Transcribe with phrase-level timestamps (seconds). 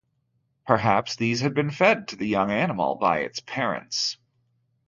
[0.65, 4.17] Perhaps these had been fed to the young animal by its parents.